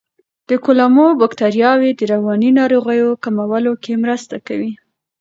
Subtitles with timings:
[0.49, 4.71] د کولمو بکتریاوې د رواني ناروغیو کمولو کې مرسته کوي.